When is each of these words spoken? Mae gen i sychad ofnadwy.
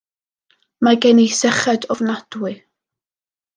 Mae 0.87 0.99
gen 1.05 1.21
i 1.25 1.27
sychad 1.41 1.87
ofnadwy. 1.97 2.53